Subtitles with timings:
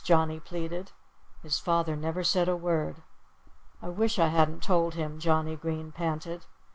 [0.03, 0.91] Johnnie pleaded.
[1.43, 3.03] His father never said a word.
[3.83, 6.47] "I wish I hadn't told him," Johnnie Green panted.